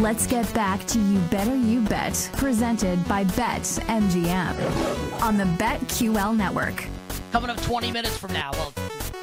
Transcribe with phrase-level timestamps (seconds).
[0.00, 6.36] Let's get back to You Better You Bet, presented by Bet MGM on the BetQL
[6.36, 6.84] network.
[7.30, 8.72] Coming up 20 minutes from now, well,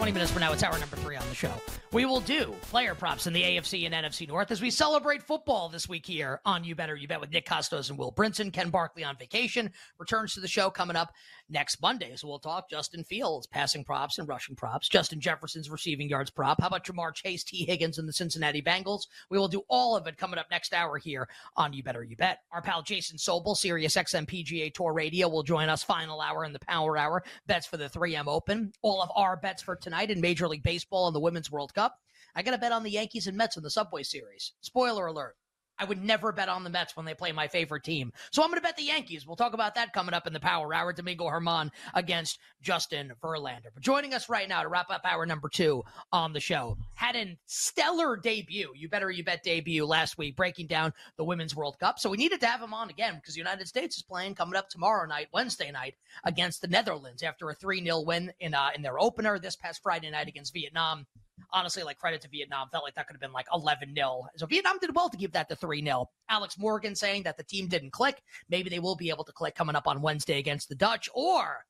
[0.02, 1.54] 20 minutes from now, it's hour number three on the show.
[1.92, 5.70] We will do player props in the AFC and NFC North as we celebrate football
[5.70, 8.52] this week here on You Better You Bet with Nick Kostos and Will Brinson.
[8.52, 11.12] Ken Barkley on vacation returns to the show coming up
[11.50, 12.14] next Monday.
[12.16, 16.62] So we'll talk Justin Fields passing props and rushing props, Justin Jefferson's receiving yards prop.
[16.62, 19.02] How about Ja'Marr Chase, Tee Higgins, and the Cincinnati Bengals?
[19.30, 22.16] We will do all of it coming up next hour here on You Better You
[22.16, 22.40] Bet.
[22.52, 26.54] Our pal Jason Sobel, Sirius XM PGA Tour Radio, will join us final hour in
[26.54, 27.22] the Power Hour.
[27.46, 28.72] Bets for the 3M Open.
[28.82, 31.98] All of our bets for tonight in Major League Baseball and the Women's World Cup.
[32.36, 34.54] I got to bet on the Yankees and Mets in the Subway Series.
[34.62, 35.36] Spoiler alert.
[35.80, 38.14] I would never bet on the Mets when they play my favorite team.
[38.32, 39.26] So I'm going to bet the Yankees.
[39.26, 40.94] We'll talk about that coming up in the Power Hour.
[40.94, 43.70] Domingo Germán against Justin Verlander.
[43.74, 47.16] But joining us right now to wrap up hour number two on the show had
[47.16, 48.72] a stellar debut.
[48.76, 52.00] You better you bet debut last week, breaking down the Women's World Cup.
[52.00, 54.56] So we needed to have him on again because the United States is playing coming
[54.56, 58.70] up tomorrow night, Wednesday night, against the Netherlands after a 3 0 win in, uh,
[58.76, 61.06] in their opener this past Friday night against Vietnam
[61.54, 62.70] honestly, like credit to Vietnam.
[62.72, 64.26] Felt like that could have been like 11 0.
[64.38, 66.10] So Vietnam did well to give that to 3 0.
[66.30, 68.22] Alex Morgan saying that the team didn't click.
[68.50, 71.66] Maybe they will be able to click coming up on Wednesday against the Dutch, or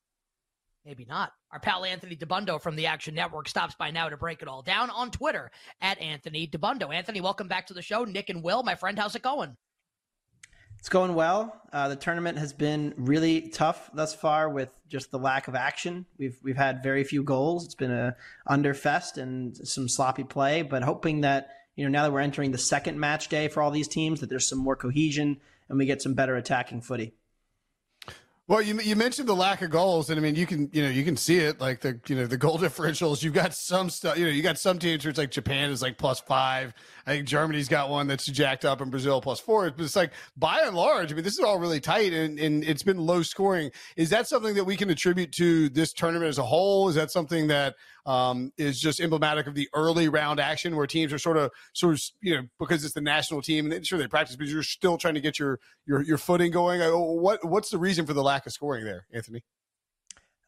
[0.84, 1.32] maybe not.
[1.52, 4.62] Our pal Anthony Dabbundo from the Action Network stops by now to break it all
[4.62, 6.92] down on Twitter at Anthony Dabbundo.
[6.92, 8.04] Anthony, welcome back to the show.
[8.04, 9.56] Nick and Will, my friend, how's it going?
[10.82, 11.62] It's going well.
[11.72, 16.06] Uh, the tournament has been really tough thus far with just the lack of action.
[16.18, 17.64] We've we've had very few goals.
[17.64, 18.16] It's been a
[18.50, 20.62] underfest and some sloppy play.
[20.62, 23.70] But hoping that you know now that we're entering the second match day for all
[23.70, 27.14] these teams, that there's some more cohesion and we get some better attacking footy.
[28.48, 30.88] Well, you you mentioned the lack of goals, and I mean you can you know
[30.88, 33.22] you can see it like the you know the goal differentials.
[33.22, 35.80] You've got some stuff you know you got some teams where it's like Japan is
[35.80, 36.74] like plus five.
[37.06, 39.70] I think Germany's got one that's jacked up, and Brazil plus four.
[39.70, 42.64] But it's like by and large, I mean this is all really tight, and and
[42.64, 43.70] it's been low scoring.
[43.96, 46.88] Is that something that we can attribute to this tournament as a whole?
[46.88, 51.12] Is that something that um, is just emblematic of the early round action where teams
[51.12, 54.08] are sort of sort of you know because it's the national team and sure they
[54.08, 56.82] practice, but you're still trying to get your your your footing going.
[56.82, 59.42] Uh, what what's the reason for the lack of scoring there, Anthony?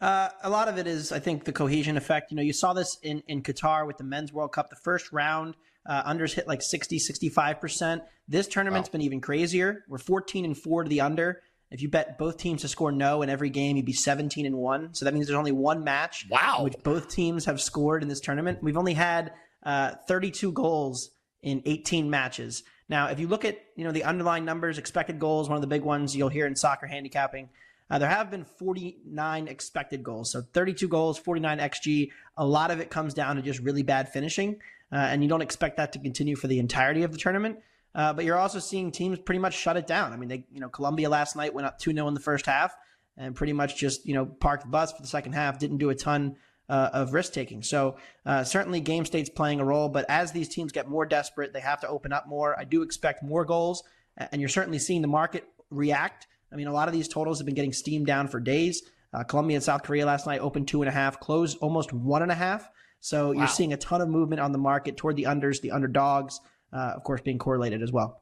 [0.00, 2.30] Uh, a lot of it is, I think, the cohesion effect.
[2.30, 4.68] You know, you saw this in, in Qatar with the Men's World Cup.
[4.68, 5.54] The first round,
[5.86, 8.00] uh, unders hit like 60, 65%.
[8.28, 8.92] This tournament's wow.
[8.92, 9.84] been even crazier.
[9.88, 11.42] We're 14 and 4 to the under.
[11.70, 14.56] If you bet both teams to score no in every game, you'd be 17 and
[14.56, 14.94] 1.
[14.94, 16.60] So that means there's only one match wow.
[16.62, 18.62] which both teams have scored in this tournament.
[18.62, 19.32] We've only had
[19.64, 21.10] uh, 32 goals
[21.42, 22.62] in 18 matches.
[22.88, 25.66] Now, if you look at you know the underlying numbers, expected goals, one of the
[25.68, 27.48] big ones you'll hear in soccer handicapping,
[27.90, 30.32] uh, there have been 49 expected goals.
[30.32, 32.10] So 32 goals, 49 xG.
[32.36, 34.56] A lot of it comes down to just really bad finishing,
[34.92, 37.58] uh, and you don't expect that to continue for the entirety of the tournament.
[37.94, 40.12] Uh, but you're also seeing teams pretty much shut it down.
[40.12, 42.46] I mean, they, you know, Colombia last night went up 2 0 in the first
[42.46, 42.74] half
[43.16, 45.90] and pretty much just, you know, parked the bus for the second half, didn't do
[45.90, 46.36] a ton
[46.68, 47.62] uh, of risk taking.
[47.62, 47.96] So
[48.26, 51.60] uh, certainly game state's playing a role, but as these teams get more desperate, they
[51.60, 52.58] have to open up more.
[52.58, 53.84] I do expect more goals,
[54.16, 56.26] and you're certainly seeing the market react.
[56.54, 58.82] I mean, a lot of these totals have been getting steamed down for days.
[59.12, 62.22] Uh, Colombia and South Korea last night opened two and a half, closed almost one
[62.22, 62.70] and a half.
[63.00, 63.32] So wow.
[63.32, 66.41] you're seeing a ton of movement on the market toward the unders, the underdogs
[66.75, 68.20] uh, of course, being correlated as well.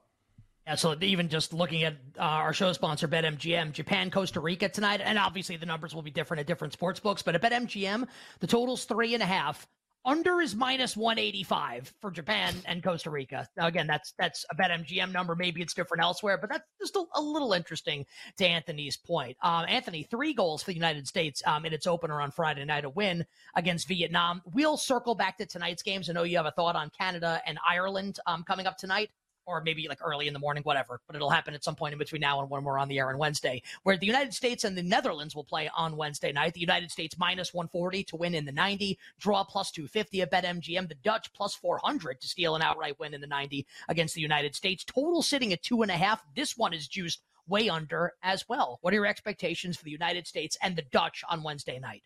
[0.67, 5.01] Yeah, so even just looking at uh, our show sponsor, BetMGM, Japan, Costa Rica tonight,
[5.03, 8.07] and obviously the numbers will be different at different sports books, but at BetMGM,
[8.39, 9.67] the total's three and a half.
[10.05, 13.49] Under is minus 185 for Japan and Costa Rica.
[13.57, 15.37] Now, again, that's that's a BetMGM number.
[15.37, 18.05] Maybe it's different elsewhere, but that's just a, a little interesting
[18.39, 19.37] to Anthony's point.
[19.43, 22.85] Um, Anthony, three goals for the United States um, in its opener on Friday night,
[22.85, 23.25] a win
[23.55, 24.43] against Vietnam.
[24.53, 26.11] We'll circle back to tonight's games.
[26.11, 29.11] I know you have a thought on Canada and Ireland um, coming up tonight
[29.47, 31.01] or maybe like early in the morning, whatever.
[31.07, 33.11] But it'll happen at some point in between now and when we're on the air
[33.11, 36.55] on Wednesday, where the United States and the Netherlands will play on Wednesday night.
[36.55, 40.89] The United States minus 140 to win in the 90, draw plus 250 at BetMGM.
[40.89, 44.55] The Dutch plus 400 to steal an outright win in the 90 against the United
[44.55, 44.85] States.
[44.85, 46.23] Total sitting at two and a half.
[46.35, 48.79] This one is juiced way under as well.
[48.83, 52.03] What are your expectations for the United States and the Dutch on Wednesday night?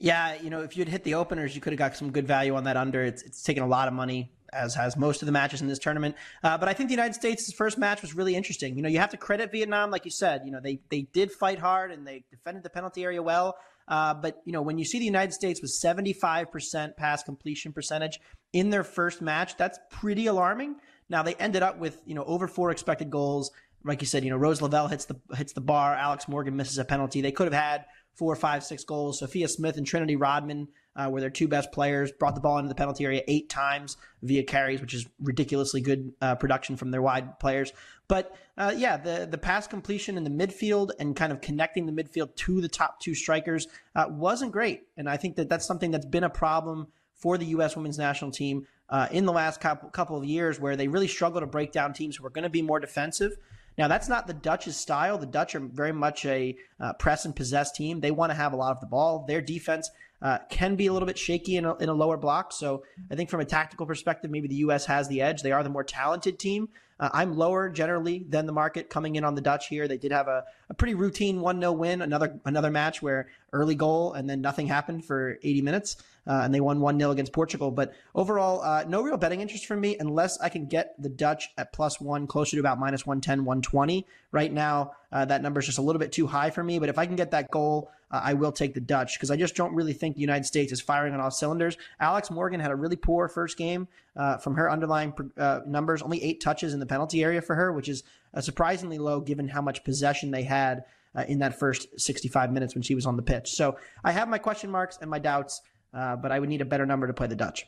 [0.00, 2.54] Yeah, you know, if you'd hit the openers, you could have got some good value
[2.54, 3.02] on that under.
[3.02, 5.78] It's it's taken a lot of money as has most of the matches in this
[5.78, 6.16] tournament.
[6.42, 8.76] Uh, but I think the United States' first match was really interesting.
[8.76, 10.42] You know, you have to credit Vietnam, like you said.
[10.44, 13.56] You know, they they did fight hard and they defended the penalty area well.
[13.88, 18.20] Uh, but you know, when you see the United States with 75% pass completion percentage
[18.52, 20.76] in their first match, that's pretty alarming.
[21.08, 23.50] Now they ended up with you know over four expected goals.
[23.84, 25.94] Like you said, you know Rose Lavelle hits the hits the bar.
[25.94, 27.20] Alex Morgan misses a penalty.
[27.20, 29.20] They could have had four, five, six goals.
[29.20, 30.68] Sophia Smith and Trinity Rodman
[30.98, 33.96] uh, where their two best players brought the ball into the penalty area eight times
[34.22, 37.72] via carries, which is ridiculously good uh, production from their wide players.
[38.08, 41.92] But uh, yeah, the the pass completion in the midfield and kind of connecting the
[41.92, 45.92] midfield to the top two strikers uh, wasn't great, and I think that that's something
[45.92, 47.76] that's been a problem for the U.S.
[47.76, 51.40] Women's National Team uh, in the last couple couple of years, where they really struggle
[51.40, 53.36] to break down teams who are going to be more defensive.
[53.76, 55.18] Now, that's not the Dutch's style.
[55.18, 58.00] The Dutch are very much a uh, press and possess team.
[58.00, 59.24] They want to have a lot of the ball.
[59.28, 59.88] Their defense
[60.20, 62.52] uh, can be a little bit shaky in a, in a lower block.
[62.52, 64.86] So I think from a tactical perspective, maybe the U.S.
[64.86, 65.42] has the edge.
[65.42, 66.68] They are the more talented team.
[67.00, 69.86] Uh, I'm lower generally than the market coming in on the Dutch here.
[69.86, 73.76] They did have a, a pretty routine 1 0 win, another another match where early
[73.76, 75.96] goal and then nothing happened for 80 minutes,
[76.28, 77.70] uh, and they won 1 0 against Portugal.
[77.70, 81.50] But overall, uh, no real betting interest for me unless I can get the Dutch
[81.56, 84.06] at plus one, closer to about minus 110, 120.
[84.30, 86.90] Right now, uh, that number is just a little bit too high for me, but
[86.90, 89.56] if I can get that goal, uh, I will take the Dutch because I just
[89.56, 91.78] don't really think the United States is firing on all cylinders.
[91.98, 96.22] Alex Morgan had a really poor first game uh, from her underlying uh, numbers, only
[96.22, 98.02] eight touches in the penalty area for her, which is
[98.40, 100.84] surprisingly low given how much possession they had
[101.14, 103.52] uh, in that first 65 minutes when she was on the pitch.
[103.52, 105.62] So I have my question marks and my doubts,
[105.92, 107.66] uh, but I would need a better number to play the Dutch.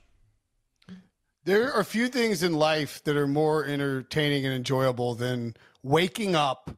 [1.45, 6.35] There are a few things in life that are more entertaining and enjoyable than waking
[6.35, 6.71] up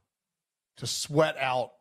[0.76, 1.72] to sweat out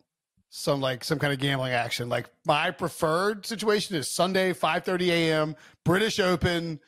[0.50, 2.10] some like some kind of gambling action.
[2.10, 5.56] Like my preferred situation is Sunday, 5:30 a.m.
[5.86, 6.80] British Open,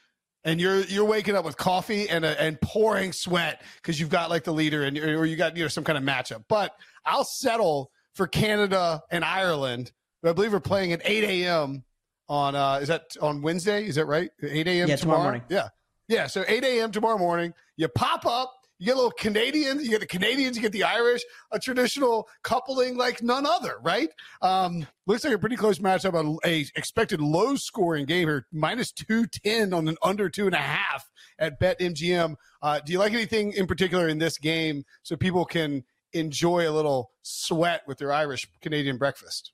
[0.43, 4.29] and you're you're waking up with coffee and a, and pouring sweat because you've got
[4.29, 6.43] like the leader and or you got you know some kind of matchup.
[6.49, 6.75] But
[7.05, 9.91] I'll settle for Canada and Ireland.
[10.25, 11.83] I believe we're playing at 8 a.m.
[12.29, 13.85] on uh is that on Wednesday?
[13.85, 14.29] Is that right?
[14.41, 14.87] 8 a.m.
[14.87, 15.41] Yeah, tomorrow, tomorrow morning.
[15.49, 15.67] Yeah.
[16.07, 16.27] Yeah.
[16.27, 16.91] So 8 a.m.
[16.91, 20.61] tomorrow morning, you pop up, you get a little Canadian, you get the Canadians, you
[20.61, 21.21] get the Irish,
[21.51, 24.09] a traditional coupling like none other, right?
[24.41, 28.91] Um, looks like a pretty close matchup, a, a expected low scoring game here, minus
[28.91, 31.09] 210 on an under two and a half
[31.39, 32.35] at BetMGM.
[32.61, 35.83] Uh, do you like anything in particular in this game so people can
[36.13, 39.51] enjoy a little sweat with their Irish Canadian breakfast?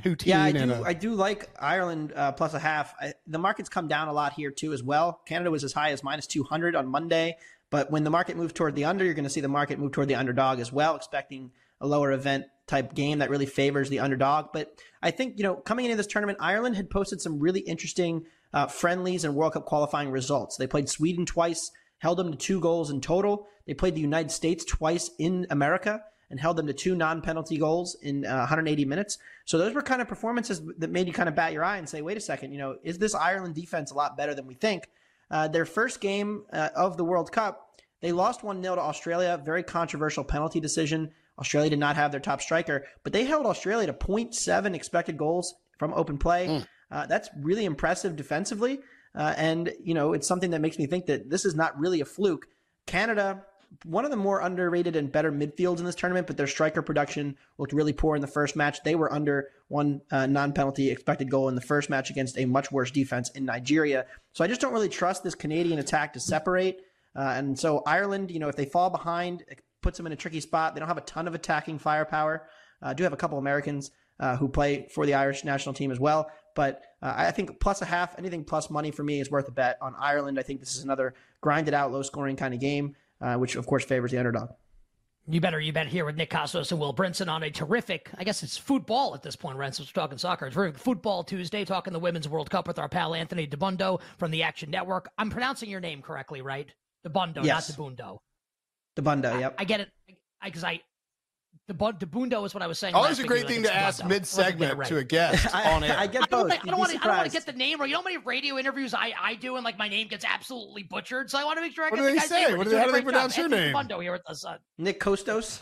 [0.00, 0.72] Poutine Yeah, I do.
[0.72, 2.94] a- I do like Ireland uh, plus a half.
[3.00, 5.20] I, the market's come down a lot here too, as well.
[5.26, 7.36] Canada was as high as minus two hundred on Monday,
[7.70, 9.92] but when the market moved toward the under, you're going to see the market move
[9.92, 14.00] toward the underdog as well, expecting a lower event type game that really favors the
[14.00, 14.46] underdog.
[14.52, 18.24] But I think you know, coming into this tournament, Ireland had posted some really interesting
[18.52, 20.56] uh, friendlies and World Cup qualifying results.
[20.56, 23.46] They played Sweden twice, held them to two goals in total.
[23.66, 27.96] They played the United States twice in America and held them to two non-penalty goals
[28.02, 29.18] in uh, 180 minutes.
[29.44, 31.88] So those were kind of performances that made you kind of bat your eye and
[31.88, 34.54] say, wait a second, you know, is this Ireland defense a lot better than we
[34.54, 34.88] think?
[35.30, 39.40] Uh, their first game uh, of the World Cup, they lost 1 0 to Australia.
[39.44, 41.10] Very controversial penalty decision.
[41.38, 45.54] Australia did not have their top striker, but they held Australia to 0.7 expected goals
[45.78, 46.64] from open play.
[46.90, 48.80] Uh, that's really impressive defensively.
[49.14, 52.00] Uh, and, you know, it's something that makes me think that this is not really
[52.00, 52.46] a fluke.
[52.86, 53.44] Canada,
[53.84, 57.36] one of the more underrated and better midfields in this tournament, but their striker production
[57.58, 58.82] looked really poor in the first match.
[58.82, 62.44] They were under one uh, non penalty expected goal in the first match against a
[62.44, 64.06] much worse defense in Nigeria.
[64.32, 66.80] So I just don't really trust this Canadian attack to separate.
[67.14, 70.16] Uh, and so Ireland, you know, if they fall behind, it puts them in a
[70.16, 70.74] tricky spot.
[70.74, 72.48] They don't have a ton of attacking firepower.
[72.80, 76.00] Uh, do have a couple Americans uh, who play for the Irish national team as
[76.00, 76.30] well.
[76.54, 79.52] But uh, I think plus a half, anything plus money for me is worth a
[79.52, 80.38] bet on Ireland.
[80.38, 83.66] I think this is another grinded out, low scoring kind of game, uh, which of
[83.66, 84.50] course favors the underdog.
[85.30, 88.24] You better, you bet here with Nick Kostos and Will Brinson on a terrific, I
[88.24, 90.46] guess it's football at this point, since we're talking soccer.
[90.46, 94.30] It's terrific football Tuesday, talking the Women's World Cup with our pal Anthony Dabbundo from
[94.30, 95.10] the Action Network.
[95.18, 96.72] I'm pronouncing your name correctly, right?
[97.06, 97.68] DeBundo, Yes.
[97.68, 98.18] not DeBundo.
[98.96, 99.54] The Bundo, yep.
[99.58, 99.88] I get it.
[100.40, 100.80] I, because I,
[101.68, 102.94] the DeBundo is what I was saying.
[102.94, 104.88] Always a great thing like, to ask mid Wasn't getting it segment right.
[104.88, 105.94] to a guest on air.
[105.98, 106.40] I get I don't, both.
[106.48, 107.86] wanna, I, don't wanna, I don't want to get the name right.
[107.88, 110.82] You know how many radio interviews I, I do and like my name gets absolutely
[110.84, 111.30] butchered?
[111.30, 112.46] So I want to make sure I What get do the they guy's say?
[112.46, 112.56] name.
[112.56, 113.50] What do He's they- how do they pronounce job.
[113.50, 113.98] your Anthony name?
[113.98, 114.44] DeBundo here with us.
[114.44, 115.60] Uh, Nick Kostos.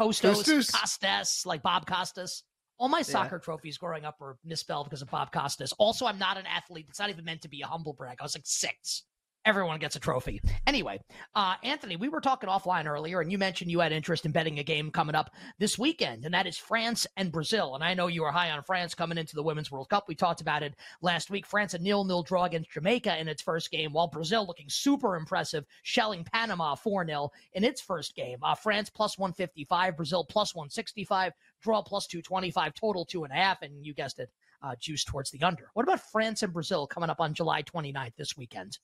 [0.00, 0.72] Costos, Costos?
[0.72, 2.44] Costas, like Bob Costas.
[2.78, 5.72] All my soccer trophies growing up were misspelled because of Bob Costas.
[5.78, 6.86] Also, I'm not an athlete.
[6.88, 8.16] It's not even meant to be a humble brag.
[8.20, 9.02] I was like six.
[9.44, 10.40] Everyone gets a trophy.
[10.68, 11.00] Anyway,
[11.34, 14.60] uh, Anthony, we were talking offline earlier, and you mentioned you had interest in betting
[14.60, 17.74] a game coming up this weekend, and that is France and Brazil.
[17.74, 20.04] And I know you were high on France coming into the Women's World Cup.
[20.06, 21.44] We talked about it last week.
[21.44, 25.64] France a nil-nil draw against Jamaica in its first game, while Brazil looking super impressive,
[25.82, 28.38] shelling Panama 4-0 in its first game.
[28.44, 33.62] Uh, France plus 155, Brazil plus 165, draw plus 225, total two and a half,
[33.62, 34.30] and you guessed it,
[34.62, 35.68] uh, juice towards the under.
[35.74, 38.78] What about France and Brazil coming up on July 29th this weekend?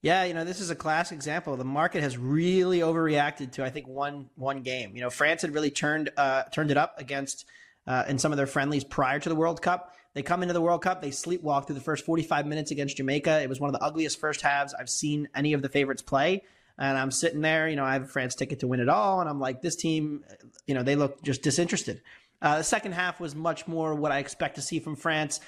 [0.00, 1.56] Yeah, you know, this is a classic example.
[1.56, 4.94] The market has really overreacted to I think one one game.
[4.94, 7.46] You know, France had really turned uh, turned it up against
[7.86, 9.94] uh, in some of their friendlies prior to the World Cup.
[10.14, 13.40] They come into the World Cup, they sleepwalk through the first 45 minutes against Jamaica.
[13.42, 16.42] It was one of the ugliest first halves I've seen any of the favorites play.
[16.78, 19.20] And I'm sitting there, you know, I have a France ticket to win it all.
[19.20, 20.24] And I'm like, this team,
[20.66, 22.02] you know, they look just disinterested.
[22.40, 25.40] Uh, the second half was much more what I expect to see from France.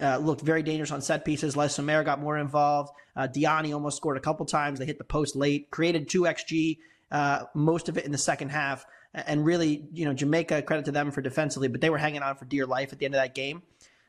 [0.00, 1.56] Uh, looked very dangerous on set pieces.
[1.56, 2.92] Le Sommer got more involved.
[3.16, 4.78] Uh, Diani almost scored a couple times.
[4.78, 6.78] They hit the post late, created two XG,
[7.10, 8.84] uh, most of it in the second half.
[9.12, 12.34] And really, you know, Jamaica, credit to them for defensively, but they were hanging on
[12.34, 13.62] for dear life at the end of that game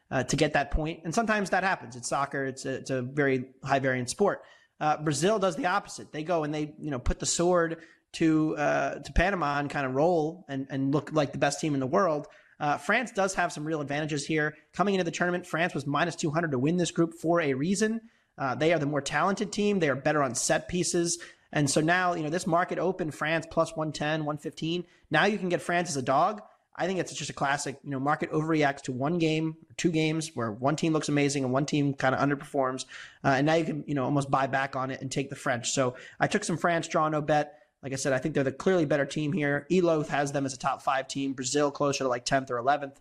[0.10, 1.02] uh, to get that point.
[1.04, 1.96] And sometimes that happens.
[1.96, 2.46] It's soccer.
[2.46, 4.42] It's a, it's a very high variance sport.
[4.80, 6.12] Uh, Brazil does the opposite.
[6.12, 7.78] They go and they, you know, put the sword
[8.14, 11.74] to uh, to Panama and kind of roll and, and look like the best team
[11.74, 12.28] in the world.
[12.60, 14.56] Uh, France does have some real advantages here.
[14.74, 18.02] Coming into the tournament, France was minus 200 to win this group for a reason.
[18.38, 19.80] Uh, they are the more talented team.
[19.80, 21.20] They are better on set pieces.
[21.52, 24.86] And so now, you know, this market open, France plus 110, 115.
[25.10, 26.42] Now you can get France as a dog.
[26.78, 30.32] I think it's just a classic, you know, market overreacts to one game, two games
[30.34, 32.84] where one team looks amazing and one team kind of underperforms.
[33.24, 35.38] Uh, and now you can, you know, almost buy back on it and take the
[35.38, 35.72] French.
[35.72, 37.65] So I took some France, draw no bet.
[37.86, 39.68] Like I said, I think they're the clearly better team here.
[39.72, 41.34] Eloth has them as a top five team.
[41.34, 42.96] Brazil closer to like 10th or 11th.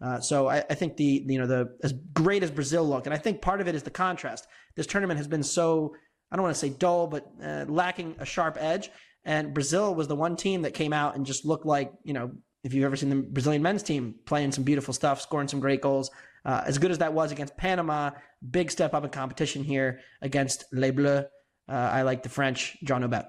[0.00, 3.12] Uh, so I, I, think the you know the as great as Brazil look, and
[3.12, 4.46] I think part of it is the contrast.
[4.76, 5.94] This tournament has been so
[6.32, 8.90] I don't want to say dull, but uh, lacking a sharp edge.
[9.26, 12.30] And Brazil was the one team that came out and just looked like you know
[12.64, 15.82] if you've ever seen the Brazilian men's team playing some beautiful stuff, scoring some great
[15.82, 16.10] goals.
[16.46, 18.10] Uh, as good as that was against Panama,
[18.50, 21.26] big step up in competition here against Les Bleus.
[21.68, 22.78] Uh, I like the French.
[22.82, 23.26] John Obet.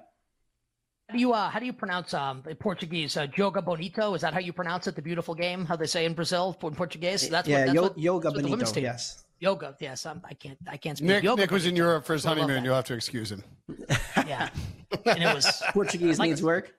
[1.11, 3.17] How do you uh, how do you pronounce um in Portuguese?
[3.17, 4.95] Uh, Joga bonito is that how you pronounce it?
[4.95, 7.27] The beautiful game, how they say in Brazil in Portuguese.
[7.27, 8.79] That's yeah, what, that's yo- what, yoga that's bonito.
[8.79, 9.75] Yes, yoga.
[9.81, 11.09] Yes, I'm, I can't I can't speak.
[11.09, 12.63] Nick, yoga Nick was in Europe for his honeymoon.
[12.63, 13.43] You'll have to excuse him.
[14.25, 14.47] yeah,
[15.05, 16.73] and it was Portuguese like, needs work.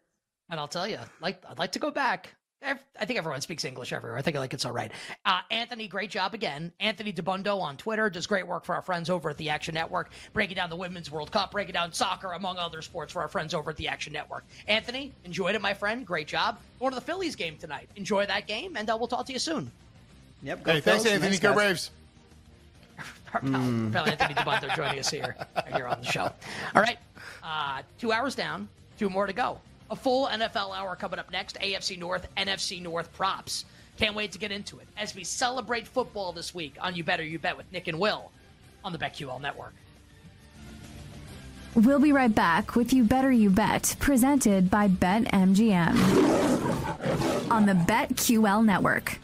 [0.49, 2.35] And I'll tell you, like I'd like to go back.
[2.64, 4.19] I think everyone speaks English everywhere.
[4.19, 4.92] I think like it's all right.
[5.25, 6.73] Uh, Anthony, great job again.
[6.78, 10.11] Anthony Dabbundo on Twitter does great work for our friends over at the Action Network,
[10.33, 13.54] breaking down the Women's World Cup, breaking down soccer, among other sports, for our friends
[13.54, 14.45] over at the Action Network.
[14.69, 16.07] Anthony, enjoyed it, my friend.
[16.07, 16.59] Great job.
[16.78, 17.88] Going to the Phillies game tonight.
[17.97, 19.71] Enjoy that game, and uh, we'll talk to you soon.
[20.42, 20.66] Yep.
[20.66, 21.31] hey, thanks, Anthony.
[21.31, 21.90] Nice go Braves.
[23.35, 23.95] mm.
[23.95, 25.37] Anthony Dabbundo joining us here
[25.75, 26.31] here on the show.
[26.75, 26.99] All right,
[27.42, 29.59] uh, two hours down, two more to go.
[29.93, 31.59] A full NFL hour coming up next.
[31.61, 33.67] AFC North, NFC North props.
[33.99, 37.23] Can't wait to get into it as we celebrate football this week on You Better
[37.23, 38.31] You Bet with Nick and Will
[38.83, 39.75] on the BetQL Network.
[41.75, 45.91] We'll be right back with You Better You Bet, presented by BetMGM
[47.51, 49.19] on the BetQL Network.